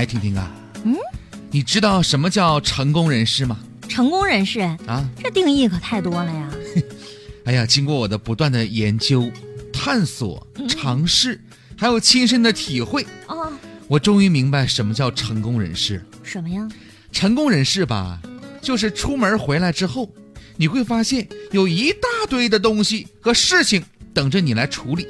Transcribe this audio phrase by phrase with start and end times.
[0.00, 0.50] 哎，婷婷啊，
[0.84, 0.96] 嗯，
[1.50, 3.58] 你知道什么叫成功人士吗？
[3.86, 6.50] 成功人士啊，这定义可太多了呀。
[7.44, 9.30] 哎呀，经过我的不断的研究、
[9.70, 11.38] 探索、尝试，
[11.76, 13.52] 还有亲身的体会，哦，
[13.88, 16.04] 我终于明白什么叫成功人士了。
[16.22, 16.66] 什么呀？
[17.12, 18.22] 成功人士吧，
[18.62, 20.10] 就是出门回来之后，
[20.56, 25.06] 你会发现有一大堆的东西和事情等着你来处理，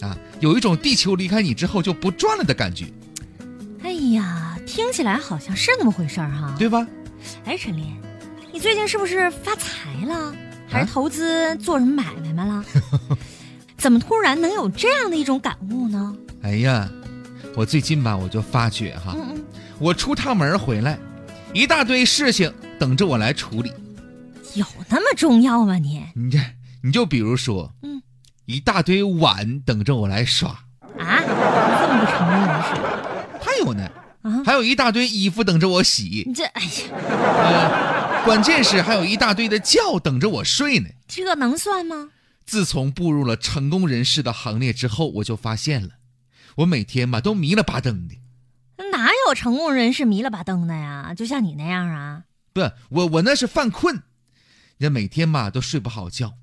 [0.00, 2.86] 啊，有一种地球离开你之后就不转了的感觉，
[3.82, 4.39] 哎呀，
[4.70, 6.54] 听起来好像是那么回事儿哈。
[6.58, 6.86] 对吧？
[7.44, 8.00] 哎，陈林，
[8.52, 10.32] 你最近是不是发财了？
[10.68, 12.64] 还啊是投资做什么买卖吗了？
[13.76, 16.14] 怎么突然能有这样的一种感悟呢？
[16.42, 16.88] 哎呀，
[17.56, 19.44] 我最近吧，我就发觉哈，嗯嗯，
[19.80, 20.98] 我出趟门回来，
[21.52, 23.72] 一大堆事情等着我来处理。
[24.54, 26.04] 有那么重要吗你？
[26.14, 26.38] 你这，
[26.82, 28.00] 你就比如说，嗯，
[28.46, 32.74] 一大堆碗等着我来刷，啊，这么不成功人士
[33.42, 33.90] 还有呢，
[34.22, 34.42] 啊？
[34.44, 40.88] 还有一大堆衣服等着我洗，你这哎呀，呃，关键是还有一大堆的觉等着我睡呢。
[41.08, 42.10] 这能算吗？
[42.44, 45.90] 自从步入了成功人士的行列之后，我就发现了，
[46.56, 48.16] 我每天吧都迷了巴登的。
[48.90, 51.14] 哪有成功人士迷了巴登的呀？
[51.14, 52.24] 就像你那样啊？
[52.52, 54.02] 不，我我那是犯困，
[54.78, 56.34] 人每天吧都睡不好觉。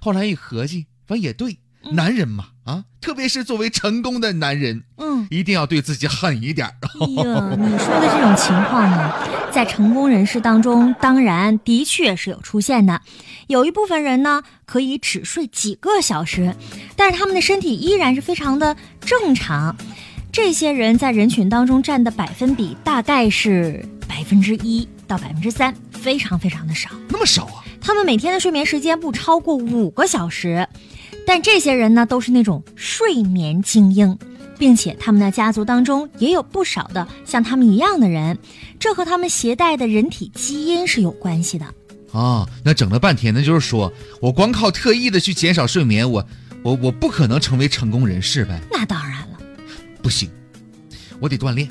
[0.00, 1.58] 后来一合计，反正也对，嗯
[1.92, 6.66] 男人嘛啊，特别是作为成功的男人，嗯，一定要对自己狠一点。
[6.66, 9.12] 哎呀， 你说的这种情况呢，
[9.52, 13.00] 在成功人士当中，当然的确是有出现的。
[13.46, 16.54] 有一部分人呢，可以只睡几个小时，
[16.96, 19.76] 但是他们的身体依然是非常的正常。
[20.32, 26.90] 这些人在人群当中占的百分比大概是百分之一到百分之三，非常非常的少。
[27.08, 27.64] 那么少啊？
[27.80, 30.68] 他们每天的睡眠时间不超过五个小时，
[31.26, 34.16] 但这些人呢都是那种睡眠精英，
[34.56, 38.38] 并且他们的家族当中也有不少的像他们一样的人，
[38.78, 41.66] 这和他们携带的人体基因是有关系的。
[42.12, 43.92] 啊，那整了半天，那就是说
[44.22, 46.24] 我光靠特意的去减少睡眠，我
[46.62, 48.58] 我我不可能成为成功人士呗？
[48.70, 49.38] 那当然了，
[50.00, 50.30] 不行，
[51.20, 51.68] 我得锻炼。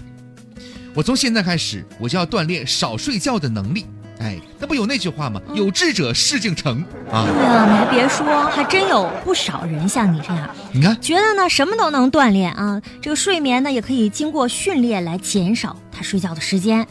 [0.93, 3.85] 我从现在开始，我就要锻炼少睡觉的能力。
[4.19, 5.41] 哎，那不有那句话吗？
[5.53, 7.27] 有志者事竟成啊！
[7.27, 16.87] 对呀，你还别说，还真有不少人像你这样，你看，觉得呢什么都能锻炼啊，这个睡眠呢也可以经过训练来减少他睡觉的时间，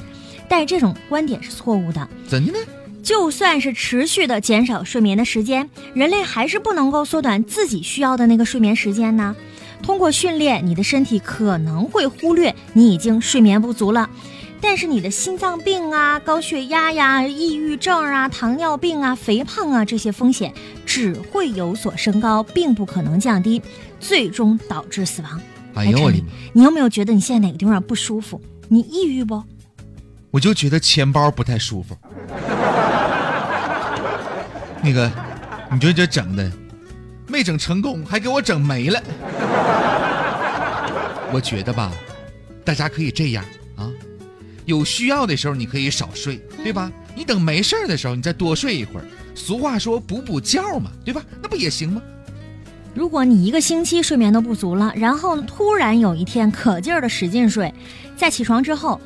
[0.48, 2.06] 但是这种观点是错误的。
[2.28, 2.58] 怎的呢？
[3.02, 9.34] 就算是持续的减少睡眠的时间，人类还是不能够缩短自己需要的那个睡眠时间呢。
[9.82, 14.08] 通过训练，你的身体可能会忽略你已经睡眠不足了，
[14.66, 20.54] 但是你的心脏病啊、高血压呀、抑郁症啊、糖尿病啊、肥胖啊这些风险
[20.86, 23.60] 只会有所升高，并不可能降低，
[24.00, 25.38] 最终导致死亡。
[25.74, 26.24] 哎呦我的妈！
[26.54, 28.40] 你有没有觉得你现在哪个地方不舒服？
[28.68, 29.42] 你抑郁不？
[30.30, 31.94] 我就觉得钱包不太舒服。
[34.82, 35.12] 那个，
[35.70, 36.50] 你就这整的，
[37.28, 38.98] 没整成功，还给我整没了。
[41.30, 41.92] 我觉得吧，
[42.64, 43.48] 大家可以这样啊，
[44.64, 46.90] 有需要的时候你可以少睡，对吧？
[47.14, 49.06] 你等没事儿的时候，你再多睡一会儿。
[49.34, 51.22] 俗话说补补觉嘛，对吧？
[51.42, 52.02] 那不也行吗？
[52.94, 57.72] 如果你一个星期睡眠都不足了，然后，突然有一天可劲儿的使劲睡，
[58.16, 59.00] 在起床之后，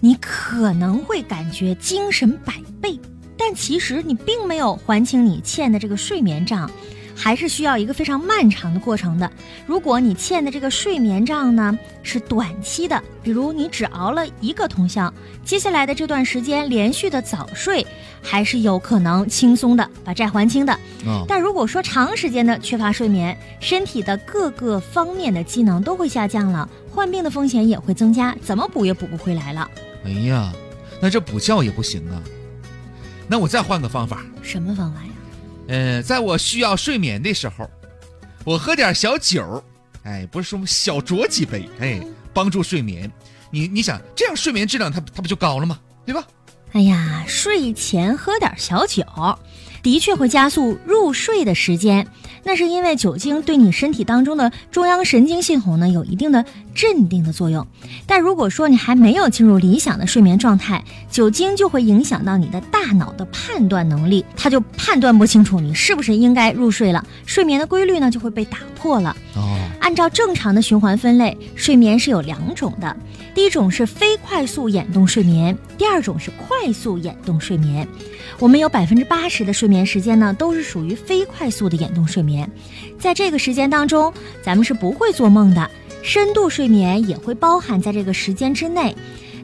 [0.00, 2.98] 你可能会感觉精神百倍，
[3.36, 6.70] 但其实你并没有还清你欠的这个睡眠账，
[7.14, 9.30] 还是需要一个非常漫长的过程的。
[9.66, 15.12] 如果你欠的这个睡眠账呢是短期的，比如你只熬了一个通宵，
[15.44, 17.86] 接下来的这段时间连续的早睡，
[18.22, 20.72] 还是有可能轻松的把债还清的。
[21.06, 29.68] 啊、但如果说长时间的缺乏睡眠，身体的各个方面的机能都会下降了，患病的风险也会增加，怎么补也补不回来了。
[30.04, 30.52] 哎呀，
[31.00, 32.22] 那这补觉也不行啊。
[33.26, 35.08] 那我再换个方法，什么方法呀？
[35.68, 37.68] 呃，在我需要睡眠的时候，
[38.44, 39.62] 我喝点小酒，
[40.02, 42.00] 哎，不是说小酌几杯，哎，
[42.32, 43.10] 帮助睡眠。
[43.50, 45.78] 你你想，这样睡眠质量它它不就高了吗？
[46.04, 46.26] 对吧？
[46.72, 49.04] 哎呀，睡前喝点小酒，
[49.82, 52.06] 的确会加速入睡的时间。
[52.42, 56.44] 那是因为酒精对你身体当中的中央神经系统呢有一定的
[56.74, 57.66] 镇定的作用。
[58.06, 69.16] 但如果说你还没有进入理想的睡眠状态，酒精就会影响到你的大脑的判断能力，它就判断不清楚你是不是应该入睡了，睡眠的规律呢就会被打破了。
[69.36, 72.96] 哦，按照正常的循环分类，睡眠是有两种的，
[73.34, 77.86] 第一种是非快速眼动睡眠，第二种是快速眼动睡眠。
[78.40, 82.50] 我们有百分之八十的睡眠时间呢，都是属于非快速的眼动睡眠。
[82.98, 84.12] 在这个时间当中，
[84.42, 85.70] 咱们是不会做梦的，
[86.04, 88.94] 深度睡眠也会包含在这个时间之内。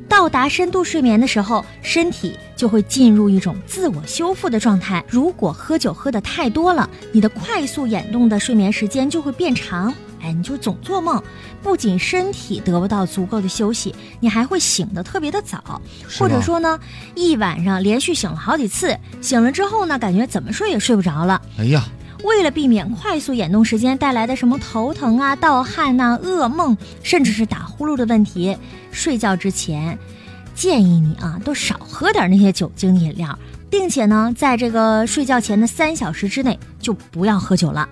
[0.06, 5.02] 到达深度睡眠的时候，身体就会进入一种自我修复的状态。
[5.08, 11.22] 如果喝酒喝的太多了，你的快速眼动的睡眠时间就会变长，哎，你就总做梦。
[11.62, 15.80] 不仅身体得不到足够的休息，你还会醒得特别的早，
[16.18, 16.78] 或者说呢，
[17.14, 21.40] 一晚上连续醒了好几次，醒了之后呢，感觉怎么睡也睡不着了。
[21.56, 21.84] 哎呀，
[22.22, 28.56] 为了避免快速眼动时间带来的什么头疼啊、盗汗呐、噩梦，甚至是打呼噜的问题，
[28.90, 29.98] 睡觉之前
[30.54, 33.38] 建议你啊，都少喝点那些酒精饮料，
[33.70, 37.88] 并且呢，在这个睡觉前的三小时之内就不要喝酒了。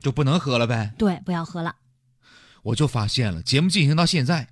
[0.00, 0.92] 就不能喝了呗？
[0.96, 1.74] 对，不要喝了。
[2.62, 4.48] 我就发现了，节目进行到现在，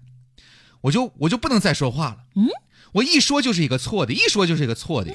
[0.82, 2.18] 我就我就不能再说话了。
[2.34, 2.48] 嗯，
[2.92, 5.12] 我一说就是一个错的，一说就是一个错的，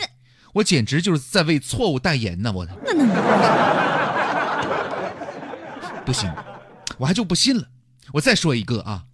[0.54, 2.52] 我简直就是在为错误代言呢！
[2.52, 3.08] 我那能
[6.06, 6.30] 不行，
[6.98, 7.68] 我还就不信了。
[8.14, 9.06] 我再说一个啊，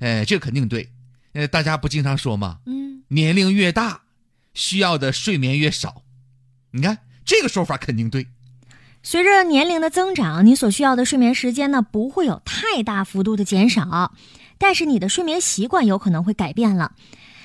[0.00, 0.90] 哎，这肯定对。
[1.34, 2.58] 呃，大家不经常说吗？
[2.66, 4.02] 嗯，年龄越大，
[4.54, 6.02] 需要的睡眠越少。
[6.72, 8.26] 你看这个说法肯定对。
[9.02, 14.14] 随着年龄的增长，你所需要的睡眠时间呢不会有太大幅度的减少，
[14.58, 16.92] 但是你的睡眠习惯有可能会改变了。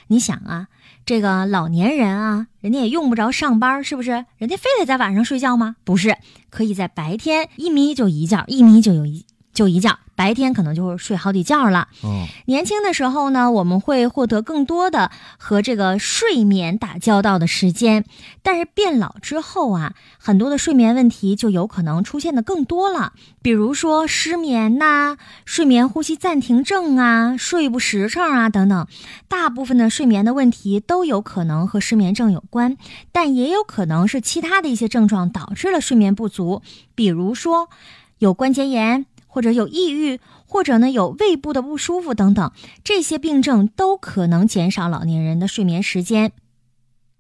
[0.08, 0.68] 你想啊，
[1.10, 4.12] 这个老年人啊，人家也用不着上班，是不是？
[4.38, 5.76] 人家非得在晚上睡觉吗？
[5.84, 6.16] 不是，
[6.52, 9.98] 可以在白天一眯就一觉，一眯就有一就一觉。
[10.20, 11.88] 白天可能就会睡好几觉了。
[12.04, 18.04] 哦，年轻的时候呢，我们会获得更多的和这个睡眠打交道的时间，
[18.44, 28.86] 但是变老之后啊，很多的睡眠问题就有可能出现的更多了，比如说失眠呐、睡眠呼吸暂停症啊、睡不实诚啊等等。
[29.30, 32.76] 大部分的睡眠的问题都有可能和失眠症有关，
[33.14, 36.62] 但也有可能是其他的一些症状导致了睡眠不足，
[36.94, 37.70] 比如说
[38.18, 39.06] 有关节炎。
[39.30, 42.52] 或者有抑郁，或者呢有胃部的不舒服等等，
[42.84, 46.34] 这些病症都可能减少老年人的睡眠时间。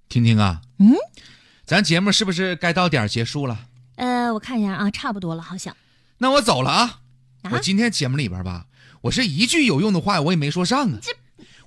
[0.10, 0.96] 听听啊，嗯，
[1.66, 3.60] 咱节目是不是该到点儿结束了？
[3.96, 5.78] 呃，我看一下啊，差不多了，好像。
[6.18, 7.00] 那我走了啊！
[7.44, 8.66] 啊我今天节目里边吧，
[9.02, 11.00] 我是一句有用的话我也没说上啊。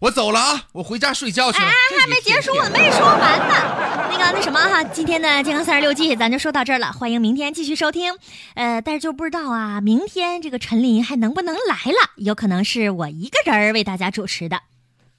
[0.00, 1.66] 我走了啊，我回家睡觉去了。
[1.66, 3.91] 哎，还没结束呢，没说完呢。
[4.22, 8.14] 那个，那什么哈，今天的健康三十六计咱就说到这儿了，欢迎明天继续收听。
[8.54, 12.12] 呃，但是就不知道啊，明天这个陈琳还能不能来了？
[12.16, 14.60] 有可能是我一个人为大家主持的。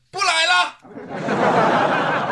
[0.10, 2.23] 不来了。